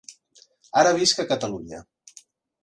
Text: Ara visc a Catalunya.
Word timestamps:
Ara 0.83 0.93
visc 1.01 1.21
a 1.25 1.27
Catalunya. 1.33 1.83